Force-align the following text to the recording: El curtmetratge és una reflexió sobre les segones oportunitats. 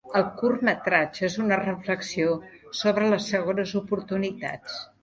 El 0.19 0.23
curtmetratge 0.37 1.21
és 1.27 1.35
una 1.43 1.61
reflexió 1.61 2.33
sobre 2.81 3.13
les 3.13 3.31
segones 3.37 3.79
oportunitats. 3.85 4.87